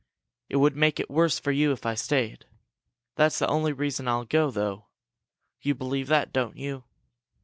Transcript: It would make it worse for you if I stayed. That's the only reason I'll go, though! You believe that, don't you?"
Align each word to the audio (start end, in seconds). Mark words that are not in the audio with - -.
It 0.49 0.55
would 0.55 0.75
make 0.75 0.99
it 0.99 1.11
worse 1.11 1.37
for 1.37 1.51
you 1.51 1.71
if 1.73 1.85
I 1.85 1.93
stayed. 1.93 2.45
That's 3.17 3.37
the 3.37 3.47
only 3.47 3.71
reason 3.71 4.07
I'll 4.07 4.25
go, 4.25 4.49
though! 4.49 4.87
You 5.61 5.75
believe 5.75 6.07
that, 6.07 6.33
don't 6.33 6.57
you?" 6.57 6.85